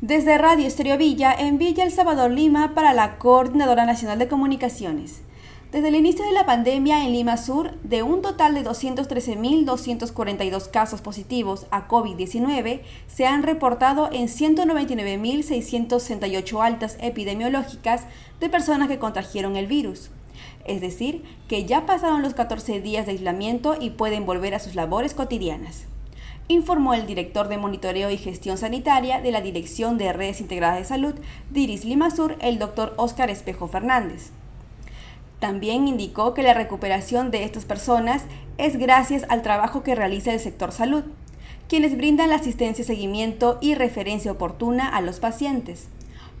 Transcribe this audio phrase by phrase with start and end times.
[0.00, 5.22] Desde Radio Estéreo Villa, en Villa El Salvador, Lima, para la Coordinadora Nacional de Comunicaciones.
[5.70, 11.00] Desde el inicio de la pandemia en Lima Sur, de un total de 213.242 casos
[11.00, 18.02] positivos a COVID-19, se han reportado en 199.668 altas epidemiológicas
[18.40, 20.10] de personas que contrajeron el virus.
[20.66, 24.74] Es decir, que ya pasaron los 14 días de aislamiento y pueden volver a sus
[24.74, 25.86] labores cotidianas
[26.48, 30.84] informó el director de Monitoreo y Gestión Sanitaria de la Dirección de Redes Integradas de
[30.84, 31.14] Salud,
[31.50, 34.30] DIRIS Limasur, el doctor Óscar Espejo Fernández.
[35.40, 38.24] También indicó que la recuperación de estas personas
[38.58, 41.04] es gracias al trabajo que realiza el sector salud,
[41.68, 45.88] quienes brindan la asistencia, seguimiento y referencia oportuna a los pacientes.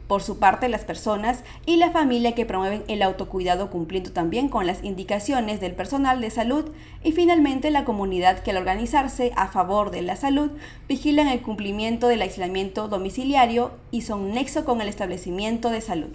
[0.06, 4.66] Por su parte, las personas y la familia que promueven el autocuidado cumpliendo también con
[4.66, 6.72] las indicaciones del personal de salud
[7.02, 10.50] y finalmente la comunidad que al organizarse a favor de la salud
[10.88, 16.10] vigilan el cumplimiento del aislamiento domiciliario y son nexo con el establecimiento de salud.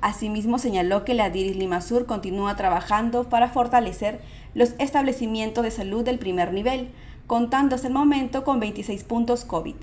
[0.00, 4.20] Asimismo, señaló que la DIRIS Lima Sur continúa trabajando para fortalecer
[4.54, 6.90] los establecimientos de salud del primer nivel,
[7.26, 9.76] contando hasta el momento con 26 puntos COVID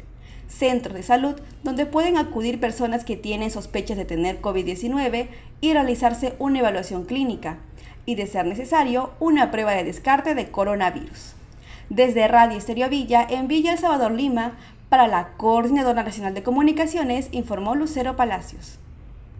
[0.47, 5.27] centros de salud donde pueden acudir personas que tienen sospechas de tener COVID-19
[5.61, 7.57] y realizarse una evaluación clínica
[8.05, 11.33] y, de ser necesario, una prueba de descarte de coronavirus.
[11.89, 14.53] Desde Radio Estéreo Villa, en Villa El Salvador, Lima,
[14.89, 18.79] para la Coordinadora Nacional de Comunicaciones, informó Lucero Palacios.